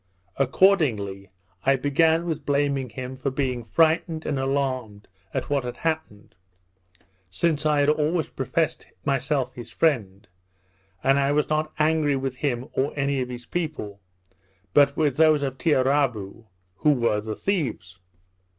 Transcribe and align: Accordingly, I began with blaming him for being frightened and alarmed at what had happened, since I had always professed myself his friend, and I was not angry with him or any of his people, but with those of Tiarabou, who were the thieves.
Accordingly, 0.37 1.29
I 1.63 1.75
began 1.75 2.25
with 2.25 2.43
blaming 2.43 2.89
him 2.89 3.15
for 3.15 3.29
being 3.29 3.63
frightened 3.63 4.25
and 4.25 4.39
alarmed 4.39 5.07
at 5.31 5.47
what 5.51 5.63
had 5.63 5.77
happened, 5.77 6.33
since 7.29 7.67
I 7.67 7.81
had 7.81 7.89
always 7.89 8.31
professed 8.31 8.87
myself 9.05 9.53
his 9.53 9.69
friend, 9.69 10.27
and 11.03 11.19
I 11.19 11.31
was 11.31 11.49
not 11.49 11.71
angry 11.77 12.15
with 12.15 12.37
him 12.37 12.67
or 12.73 12.93
any 12.95 13.21
of 13.21 13.29
his 13.29 13.45
people, 13.45 13.99
but 14.73 14.97
with 14.97 15.17
those 15.17 15.43
of 15.43 15.59
Tiarabou, 15.59 16.47
who 16.77 16.89
were 16.93 17.21
the 17.21 17.35
thieves. 17.35 17.99